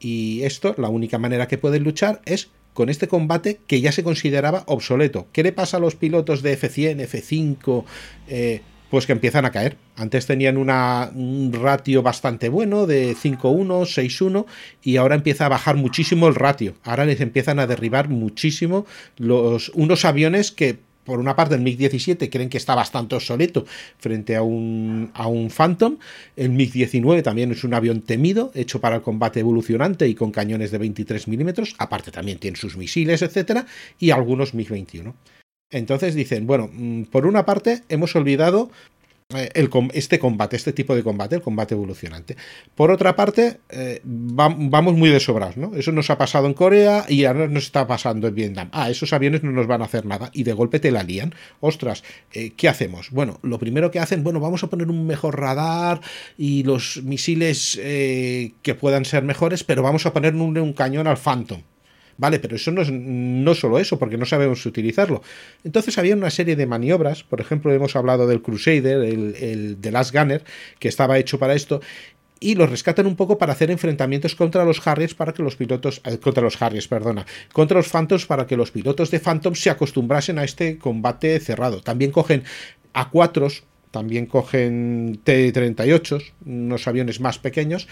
[0.00, 4.04] Y esto, la única manera que pueden luchar es con este combate que ya se
[4.04, 5.26] consideraba obsoleto.
[5.32, 7.84] ¿Qué le pasa a los pilotos de F-100, F-5?
[8.28, 8.60] Eh,
[8.90, 9.76] pues que empiezan a caer.
[9.96, 14.46] Antes tenían un ratio bastante bueno de 5-1, 6-1
[14.82, 16.74] y ahora empieza a bajar muchísimo el ratio.
[16.84, 18.86] Ahora les empiezan a derribar muchísimo
[19.16, 23.64] los, unos aviones que por una parte el MiG-17 creen que está bastante obsoleto
[23.98, 25.96] frente a un, a un Phantom.
[26.36, 30.70] El MiG-19 también es un avión temido, hecho para el combate evolucionante y con cañones
[30.70, 31.74] de 23 milímetros.
[31.78, 33.64] Aparte también tiene sus misiles, etcétera,
[33.98, 35.14] y algunos MiG-21.
[35.70, 38.70] Entonces dicen, bueno, mm, por una parte hemos olvidado
[39.36, 42.34] el, este combate, este tipo de combate, el combate evolucionante.
[42.74, 45.74] Por otra parte, eh, vamos muy desobrados, ¿no?
[45.74, 48.70] Eso nos ha pasado en Corea y ahora nos está pasando en Vietnam.
[48.72, 51.34] Ah, esos aviones no nos van a hacer nada y de golpe te la lían.
[51.60, 53.10] Ostras, eh, ¿qué hacemos?
[53.10, 56.00] Bueno, lo primero que hacen, bueno, vamos a poner un mejor radar
[56.38, 61.60] y los misiles que puedan ser mejores, pero vamos a poner un cañón al Phantom.
[62.18, 65.22] Vale, pero eso no es no solo eso, porque no sabemos utilizarlo.
[65.62, 69.92] Entonces había una serie de maniobras, por ejemplo, hemos hablado del Crusader, el, el The
[69.92, 70.44] Last Gunner,
[70.80, 71.80] que estaba hecho para esto,
[72.40, 76.00] y los rescatan un poco para hacer enfrentamientos contra los Harriers para que los pilotos
[76.04, 79.70] eh, contra los Harriers, perdona, contra los Phantoms para que los pilotos de Phantom se
[79.70, 81.82] acostumbrasen a este combate cerrado.
[81.82, 82.42] También cogen
[82.94, 87.88] A4, también cogen T-38, unos aviones más pequeños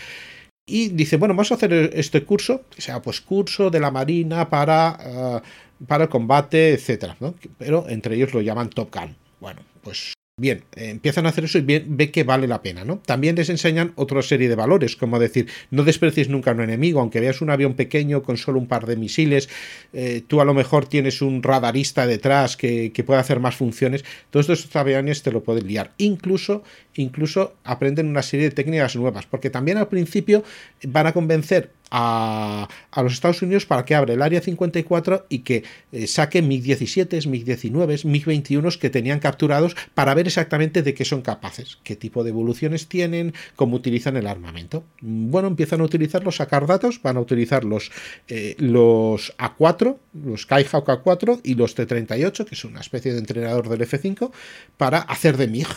[0.66, 4.50] y dice, bueno, vamos a hacer este curso, que sea pues curso de la Marina
[4.50, 5.40] para, eh,
[5.86, 7.16] para el combate, etcétera,
[7.56, 9.16] Pero entre ellos lo llaman Top Gun.
[9.40, 12.98] Bueno, pues Bien, empiezan a hacer eso y bien, ve que vale la pena, ¿no?
[12.98, 17.00] También les enseñan otra serie de valores, como decir, no desprecies nunca a un enemigo,
[17.00, 19.48] aunque veas un avión pequeño con solo un par de misiles,
[19.94, 24.04] eh, tú a lo mejor tienes un radarista detrás que, que puede hacer más funciones,
[24.28, 25.94] todos estos aviones te lo pueden liar.
[25.96, 26.62] Incluso,
[26.96, 30.44] incluso aprenden una serie de técnicas nuevas, porque también al principio
[30.82, 35.64] van a convencer a, los Estados Unidos para que abra el área 54 y que
[35.92, 41.78] eh, saque MiG-17, MiG-19, MiG-21 que tenían capturados para ver exactamente de qué son capaces,
[41.84, 44.84] qué tipo de evoluciones tienen, cómo utilizan el armamento.
[45.00, 47.90] Bueno, empiezan a utilizarlos, sacar datos, van a utilizar los,
[48.28, 53.68] eh, los A4, los Skyhawk A4 y los T-38, que es una especie de entrenador
[53.68, 54.30] del F-5,
[54.76, 55.68] para hacer de MiG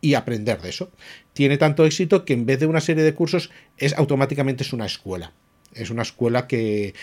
[0.00, 0.90] y aprender de eso.
[1.32, 4.86] Tiene tanto éxito que en vez de una serie de cursos es automáticamente es una
[4.86, 5.32] escuela
[5.76, 6.94] es una escuela que,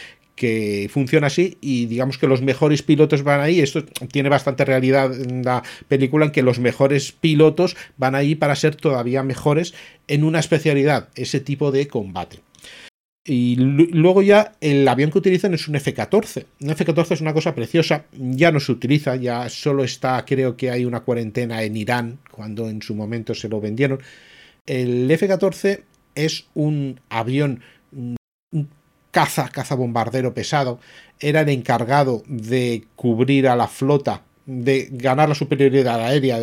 [0.89, 3.61] funciona así y digamos que los mejores pilotos van ahí.
[3.61, 8.57] Esto tiene bastante realidad en la película en que los mejores pilotos van ahí para
[8.57, 9.73] ser todavía mejores
[10.09, 12.39] en una especialidad, ese tipo de combate.
[13.25, 16.45] Y luego ya el avión que utilizan es un F-14.
[16.59, 20.71] Un F-14 es una cosa preciosa, ya no se utiliza, ya solo está, creo que
[20.71, 23.99] hay una cuarentena en Irán, cuando en su momento se lo vendieron.
[24.65, 25.83] El F-14
[26.15, 27.61] es un avión
[29.13, 30.79] caza, caza bombardero pesado,
[31.19, 36.39] era el encargado de cubrir a la flota, de ganar la superioridad aérea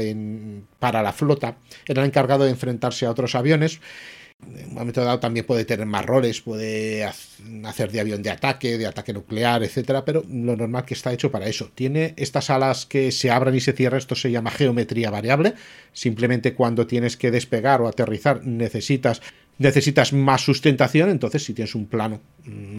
[0.78, 3.80] para la flota, era el encargado de enfrentarse a otros aviones.
[4.42, 8.78] En un momento dado también puede tener más roles, puede hacer de avión de ataque,
[8.78, 11.70] de ataque nuclear, etcétera, pero lo normal que está hecho para eso.
[11.74, 15.54] Tiene estas alas que se abran y se cierran, esto se llama geometría variable.
[15.92, 19.20] Simplemente cuando tienes que despegar o aterrizar necesitas
[19.60, 22.20] necesitas más sustentación, entonces si tienes un plano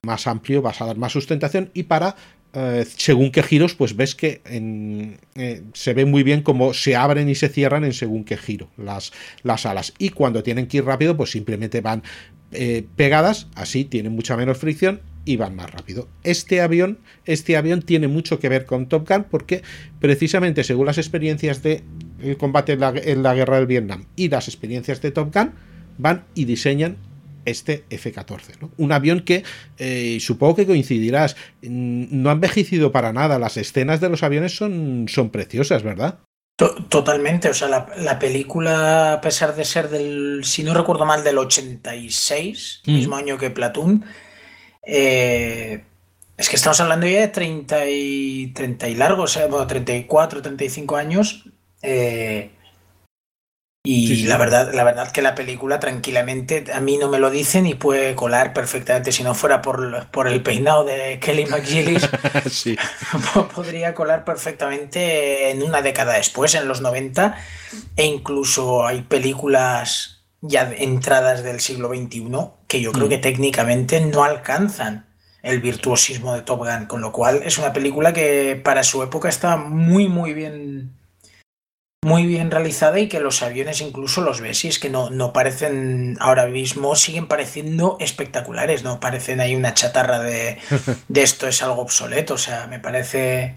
[0.03, 2.15] más amplio vas a dar más sustentación y para
[2.53, 7.29] eh, según qué giros pues ves que eh, se ve muy bien cómo se abren
[7.29, 9.13] y se cierran en según qué giro las,
[9.43, 12.01] las alas y cuando tienen que ir rápido pues simplemente van
[12.51, 16.07] eh, pegadas así tienen mucha menos fricción y van más rápido.
[16.23, 19.61] Este avión, este avión tiene mucho que ver con Top Gun porque
[19.99, 21.83] precisamente según las experiencias de
[22.23, 25.51] el combate en la, en la guerra del Vietnam y las experiencias de Top Gun,
[25.97, 26.97] van y diseñan
[27.45, 28.69] este F-14.
[28.77, 29.43] Un avión que
[29.77, 34.55] eh, supongo que coincidirás, mm, no ha envejecido para nada, las escenas de los aviones
[34.55, 36.19] son, son preciosas, ¿verdad?
[36.89, 41.39] Totalmente, o sea, la, película, a pesar de ser del, si no recuerdo mal, del
[41.39, 42.91] 86, mm.
[42.91, 44.05] mismo año que Platoon,
[44.85, 45.83] eh,
[46.37, 50.43] es que estamos hablando ya de 30 y, 30 y largos, o sea, bueno, 34,
[50.43, 51.45] 35 años.
[51.81, 52.51] Eh,
[53.83, 57.65] Y la verdad, la verdad que la película tranquilamente a mí no me lo dicen
[57.65, 59.11] y puede colar perfectamente.
[59.11, 62.07] Si no fuera por, por el peinado de Kelly McGillis,
[63.55, 67.35] podría colar perfectamente en una década después, en los 90.
[67.95, 72.29] E incluso hay películas ya entradas del siglo XXI
[72.67, 73.21] que yo creo que mm.
[73.21, 75.07] técnicamente no alcanzan
[75.41, 79.27] el virtuosismo de Top Gun, con lo cual es una película que para su época
[79.29, 81.00] está muy muy bien
[82.03, 85.33] muy bien realizada y que los aviones incluso los ves y es que no, no
[85.33, 90.57] parecen ahora mismo, siguen pareciendo espectaculares, no parecen ahí una chatarra de,
[91.07, 93.55] de esto es algo obsoleto, o sea, me parece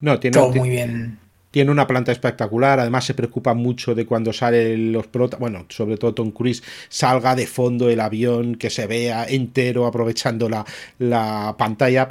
[0.00, 1.18] no, tiene, todo muy bien.
[1.54, 5.96] Tiene una planta espectacular, además se preocupa mucho de cuando sale los protas, bueno, sobre
[5.96, 10.66] todo Tom Cruise, salga de fondo el avión, que se vea entero aprovechando la,
[10.98, 12.08] la pantalla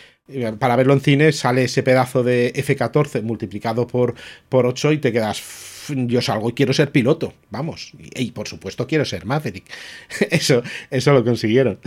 [0.57, 4.15] para verlo en cine sale ese pedazo de F-14 multiplicado por,
[4.47, 5.43] por 8 y te quedas,
[5.89, 9.65] yo salgo y quiero ser piloto, vamos, y, por supuesto quiero ser Maverick.
[10.31, 11.79] Eso, eso lo consiguieron.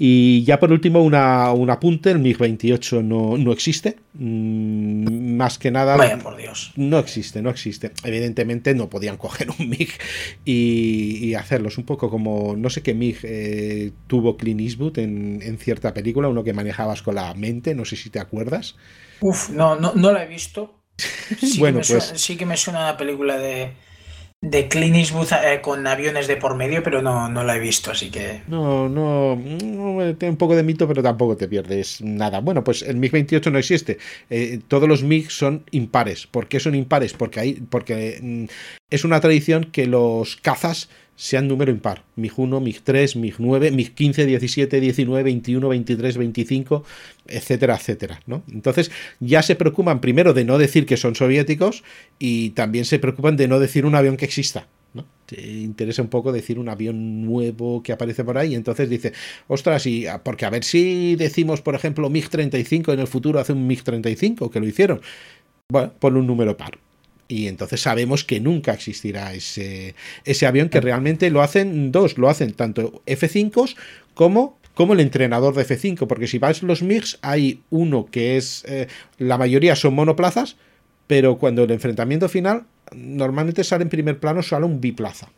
[0.00, 3.96] Y ya por último, una, un apunte, el MiG-28 no, no, existe.
[4.14, 5.96] Mm, más que nada...
[5.96, 6.72] Vaya por Dios.
[6.76, 7.90] No existe, no existe.
[8.04, 9.90] Evidentemente no podían coger un MiG
[10.44, 11.78] y, hacerlos.
[11.78, 16.28] Un poco como, no sé qué MiG eh, tuvo Clint Eastwood en, en, cierta película,
[16.28, 18.76] uno que manejabas con la mente, no sé si te acuerdas.
[19.20, 20.74] Uf, no, no, no la he visto.
[21.38, 22.12] Sí bueno, pues...
[22.16, 23.72] sí que me suena la película de
[24.40, 27.90] de Clint Eastwood eh, con aviones de por medio, pero no, no la he visto,
[27.90, 28.42] así que.
[28.46, 29.36] No, no,
[30.16, 32.40] tiene un poco de mito, pero tampoco te pierdes nada.
[32.40, 33.98] Bueno, pues el MiG-28 no existe.
[34.30, 36.28] Eh, todos los MiG son impares.
[36.28, 37.14] ¿Por qué son impares?
[37.14, 38.44] Porque, hay, porque mm,
[38.90, 42.04] es una tradición que los cazas sean número impar.
[42.14, 46.84] MiG 1, MiG 3, MiG 9, MiG 15, 17, 19, 21, 23, 25,
[47.26, 48.20] etcétera, etcétera.
[48.26, 48.44] ¿no?
[48.52, 51.82] Entonces ya se preocupan primero de no decir que son soviéticos
[52.20, 54.68] y también se preocupan de no decir un avión que exista.
[54.94, 55.06] ¿no?
[55.26, 58.54] Te interesa un poco decir un avión nuevo que aparece por ahí.
[58.54, 59.12] Entonces dice,
[59.48, 63.52] ostras, y, porque a ver si decimos, por ejemplo, MiG 35 en el futuro hace
[63.52, 65.00] un MiG 35, que lo hicieron.
[65.68, 66.78] Bueno, pon un número par
[67.28, 72.28] y entonces sabemos que nunca existirá ese, ese avión que realmente lo hacen dos, lo
[72.28, 73.76] hacen tanto F5
[74.14, 78.64] como como el entrenador de F5, porque si vais los MiGs hay uno que es,
[78.68, 78.86] eh,
[79.18, 80.54] la mayoría son monoplazas,
[81.08, 82.64] pero cuando el enfrentamiento final
[82.94, 85.32] normalmente sale en primer plano solo un biplaza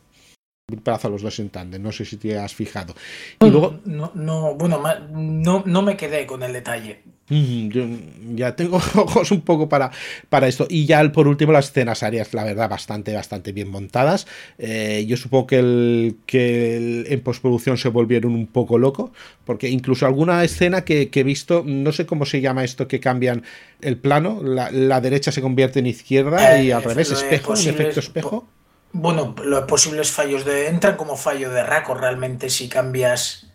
[0.77, 2.95] plaza los dos en no sé si te has fijado.
[3.41, 3.81] Y luego...
[3.85, 7.03] No, no, bueno, no, no me quedé con el detalle.
[7.31, 7.87] Yo
[8.35, 9.91] ya tengo ojos un poco para,
[10.29, 10.67] para esto.
[10.69, 14.27] Y ya por último las escenas aéreas, la verdad, bastante, bastante bien montadas.
[14.59, 19.13] Eh, yo supongo que, el, que en postproducción se volvieron un poco loco,
[19.45, 23.45] porque incluso alguna escena que, he visto, no sé cómo se llama esto, que cambian
[23.81, 28.01] el plano, la, derecha se convierte en izquierda y al eh, revés, espejo, un efecto
[28.01, 28.49] espejo.
[28.93, 30.69] Bueno, los posibles fallos de.
[30.69, 33.47] entran como fallo de raco realmente si cambias.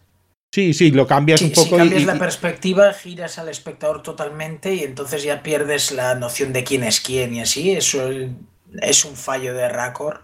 [0.52, 1.72] Sí, sí, lo cambias un poco.
[1.72, 6.64] Si cambias la perspectiva, giras al espectador totalmente y entonces ya pierdes la noción de
[6.64, 7.72] quién es quién y así.
[7.72, 8.10] Eso
[8.82, 10.20] es un fallo de Raccord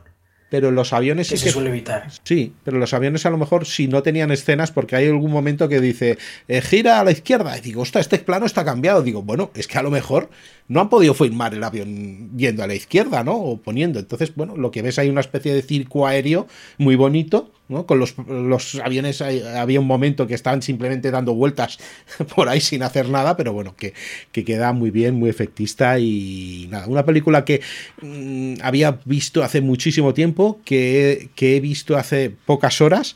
[0.52, 2.10] pero los aviones que se suele evitar.
[2.26, 5.70] Sí, pero los aviones a lo mejor si no tenían escenas porque hay algún momento
[5.70, 6.18] que dice
[6.50, 9.02] eh, gira a la izquierda y digo, ostras, este plano está cambiado.
[9.02, 10.30] Digo, bueno, es que a lo mejor
[10.68, 13.38] no han podido filmar el avión yendo a la izquierda, ¿no?
[13.38, 13.98] O poniendo.
[13.98, 17.50] Entonces, bueno, lo que ves hay una especie de circo aéreo muy bonito
[17.86, 21.80] con los, los aviones había un momento que estaban simplemente dando vueltas
[22.36, 23.94] por ahí sin hacer nada, pero bueno, que,
[24.32, 27.62] queda muy bien, muy efectista y nada, una película que
[28.02, 33.16] mm, había visto hace muchísimo tiempo, que, he visto hace pocas horas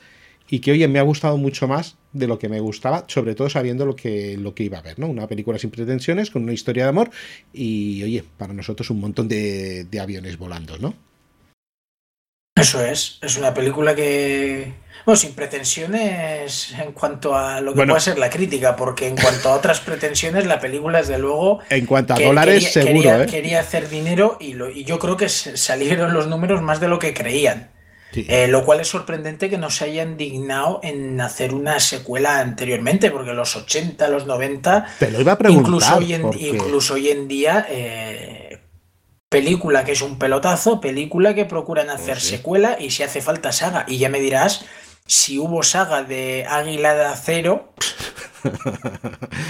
[0.49, 3.49] y que oye me ha gustado mucho más de lo que me gustaba, sobre todo
[3.49, 5.07] sabiendo lo que, lo que iba a ver, ¿no?
[5.07, 7.09] Una película sin pretensiones, con una historia de amor
[7.53, 10.93] y oye, para nosotros un montón de aviones volando, ¿no?
[12.55, 14.71] Eso es, es una película que,
[15.05, 19.49] bueno, sin pretensiones en cuanto a lo que puede ser la crítica, porque en cuanto
[19.49, 21.59] a otras pretensiones, la película, desde luego.
[21.69, 22.93] En cuanto a dólares, seguro.
[22.93, 23.25] Quería, ¿eh?
[23.25, 26.97] quería hacer dinero y, lo, y yo creo que salieron los números más de lo
[26.97, 27.71] que creían.
[28.15, 33.11] Eh, lo cual es sorprendente que no se hayan dignado en hacer una secuela anteriormente,
[33.11, 34.85] porque los 80, los 90.
[34.99, 35.65] Te lo iba a preguntar.
[35.65, 37.67] Incluso hoy en, incluso hoy en día.
[37.69, 38.44] Eh,
[39.29, 43.51] película que es un pelotazo, película que procuran hacer pues secuela y si hace falta
[43.51, 43.85] saga.
[43.87, 44.65] Y ya me dirás
[45.07, 47.73] si hubo saga de Águila de Acero,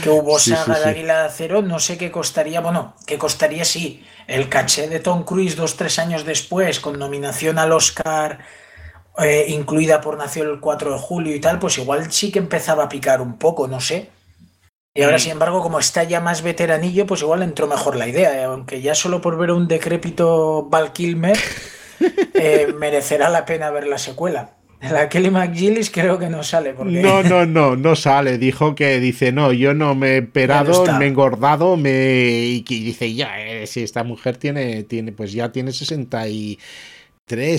[0.03, 4.05] que hubo saga de Águila de Acero, no sé qué costaría, bueno, qué costaría sí,
[4.28, 8.39] el caché de Tom Cruise dos, tres años después, con nominación al Oscar,
[9.17, 12.84] eh, incluida por Nació el 4 de julio y tal, pues igual sí que empezaba
[12.84, 14.09] a picar un poco, no sé.
[14.97, 18.39] Y ahora, sin embargo, como está ya más veteranillo, pues igual entró mejor la idea.
[18.39, 18.45] ¿eh?
[18.45, 21.37] Aunque ya solo por ver un decrépito Val Kilmer,
[22.33, 24.51] eh, merecerá la pena ver la secuela.
[24.79, 26.73] La Kelly McGillis creo que no sale.
[26.73, 27.01] Porque...
[27.01, 28.37] No, no, no, no sale.
[28.37, 31.91] Dijo que dice, no, yo no me he operado, me he engordado, me...
[31.91, 36.57] Y dice, ya, eh, si esta mujer tiene, tiene, pues ya tiene 63,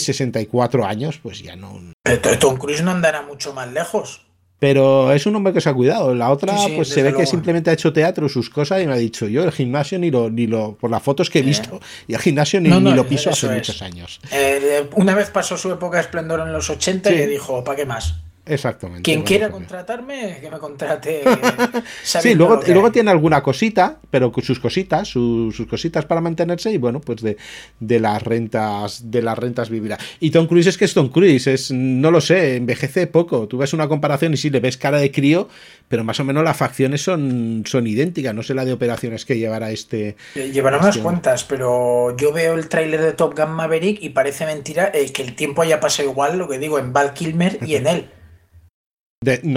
[0.02, 1.80] 64 años, pues ya no...
[2.02, 4.25] Pero Tom Cruise no andará mucho más lejos.
[4.58, 6.14] Pero es un hombre que se ha cuidado.
[6.14, 8.96] La otra, pues se ve que simplemente ha hecho teatro, sus cosas, y me ha
[8.96, 11.78] dicho, yo el gimnasio ni lo, ni lo, por las fotos que he visto,
[12.08, 14.20] y el gimnasio ni, ni lo piso hace muchos años.
[14.32, 17.84] Eh, una vez pasó su época de esplendor en los 80 y dijo, ¿para qué
[17.86, 18.14] más?
[18.46, 19.02] Exactamente.
[19.02, 21.24] Quien quiera contratarme, que me contrate.
[22.04, 27.00] sí, luego, luego tiene alguna cosita, pero sus cositas, sus, cositas para mantenerse y bueno,
[27.00, 27.36] pues de,
[27.80, 29.98] de, las rentas, de las rentas vivirá.
[30.20, 33.48] Y Tom Cruise es que es Tom Cruise, es, no lo sé, envejece poco.
[33.48, 35.48] Tú ves una comparación y sí le ves cara de crío,
[35.88, 38.32] pero más o menos las facciones son, son idénticas.
[38.32, 40.16] No sé la de operaciones que llevará este.
[40.36, 44.10] Eh, llevará unas este cuantas, pero yo veo el tráiler de Top Gun Maverick y
[44.10, 47.58] parece mentira eh, que el tiempo haya pasado igual, lo que digo, en Val Kilmer
[47.66, 48.10] y en él.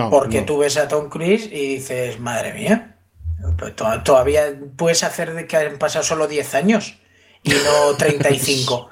[0.09, 2.97] Porque tú ves a Tom Cruise y dices, madre mía,
[4.03, 6.97] todavía puedes hacer de que hayan pasado solo 10 años
[7.43, 8.89] y no 35.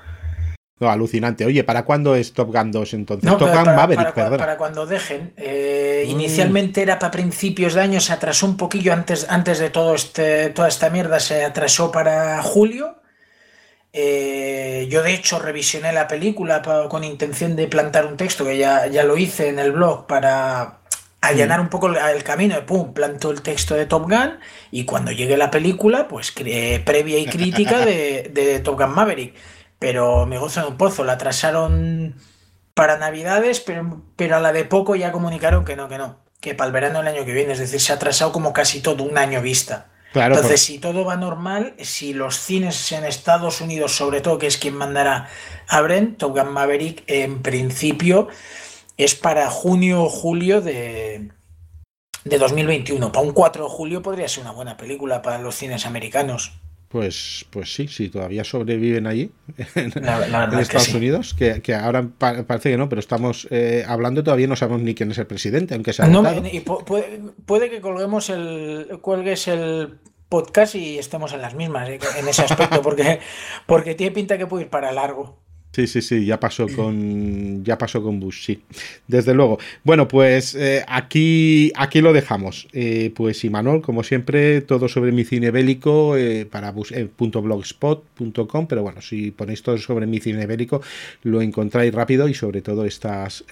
[0.79, 1.43] No, alucinante.
[1.43, 3.29] Oye, ¿para cuándo es Top Gun 2 entonces?
[3.29, 5.33] Top Gun Maverick, para, para, cuando dejen.
[5.35, 6.11] Eh, mm.
[6.11, 10.49] Inicialmente era para principios de año, se atrasó un poquillo antes, antes de todo este,
[10.51, 12.96] toda esta mierda, se atrasó para julio.
[13.93, 18.87] Eh, yo de hecho revisioné la película con intención de plantar un texto, que ya,
[18.87, 20.79] ya lo hice en el blog para
[21.21, 24.39] allanar un poco el camino, y pum, planto el texto de Top Gun
[24.71, 29.35] y cuando llegue la película, pues previa y crítica de, Top Gun Maverick.
[29.79, 32.15] Pero me gozo en un pozo, la atrasaron
[32.73, 36.55] para Navidades, pero, pero a la de poco ya comunicaron que no, que no, que
[36.55, 39.03] para el verano del año que viene, es decir, se ha atrasado como casi todo
[39.03, 39.89] un año vista.
[40.13, 44.57] Entonces, si todo va normal, si los cines en Estados Unidos, sobre todo, que es
[44.57, 45.29] quien mandará,
[45.67, 48.27] abren, Top Gun Maverick, en principio,
[48.97, 51.29] es para junio o julio de,
[52.23, 53.11] de 2021.
[53.11, 56.53] Para un 4 de julio podría ser una buena película para los cines americanos.
[56.89, 59.29] Pues, pues sí, sí, todavía sobreviven allí,
[59.75, 59.91] en,
[60.57, 64.95] Estados Unidos, que, ahora parece que no, pero estamos eh, hablando todavía no sabemos ni
[64.95, 66.07] quién es el presidente, aunque sea.
[66.07, 71.99] No, y puede, que colguemos el, cuelgues el podcast y estemos en las mismas eh,
[72.17, 73.19] en ese aspecto, porque,
[73.65, 75.39] porque tiene pinta que puede ir para largo.
[75.77, 78.59] Sí, sí, sí, ya pasó con ya pasó con Bush, sí.
[79.07, 79.59] Desde luego.
[79.83, 82.67] Bueno, pues eh, aquí, aquí lo dejamos.
[82.73, 89.03] Eh, pues Imanol, como siempre, todo sobre mi cine bélico eh, para .blogspot.com, pero bueno,
[89.03, 90.81] si ponéis todo sobre mi cine bélico,
[91.21, 93.45] lo encontráis rápido y sobre todo estas,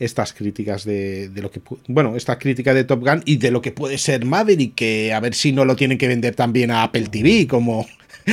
[0.00, 3.62] estas críticas de, de, lo que bueno, esta crítica de Top Gun y de lo
[3.62, 6.82] que puede ser Maverick, que a ver si no lo tienen que vender también a
[6.82, 7.86] Apple TV, como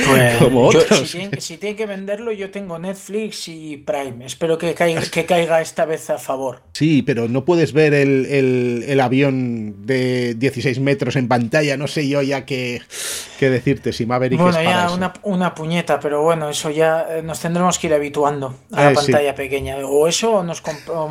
[0.06, 1.08] pues, como otros.
[1.38, 4.24] si, tienen, que venderlo, yo tengo Netflix y Prime.
[4.24, 6.62] Espero que caiga, que caiga esta vez a favor.
[6.72, 11.76] Sí, pero no puedes ver el, avión de 16 metros en pantalla.
[11.76, 12.82] No sé yo ya qué,
[13.40, 17.78] decirte si Maverick bueno, ya Una, una, puñeta, pero bueno, eso ya eh, nos tendremos
[17.78, 19.76] que ir habituando a la eh, pantalla pequeña.
[19.78, 20.62] O eso o, nos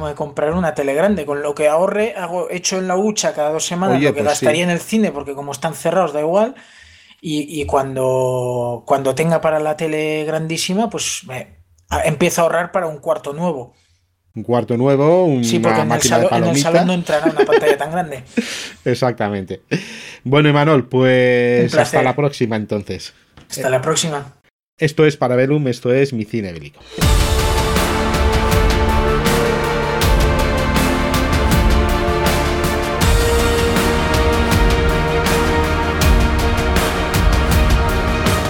[0.01, 1.25] me compraré una tele grande.
[1.25, 4.25] Con lo que ahorre, hago hecho en la hucha cada dos semanas, lo que pues
[4.25, 6.55] gastaría en el cine, porque como están cerrados da igual
[7.19, 11.23] y, cuando, cuando tenga para la tele grandísima, pues
[12.05, 13.73] empiezo a ahorrar para un cuarto nuevo.
[14.35, 18.23] Un cuarto nuevo, un sí, porque en el, salón, no entrará una pantalla tan grande.
[18.85, 19.63] Exactamente.
[20.23, 23.15] Bueno, Emanuel, pues hasta la próxima entonces.
[23.49, 24.35] Hasta la próxima.
[24.77, 26.79] Esto es Parabellum, esto es mi cine bélico.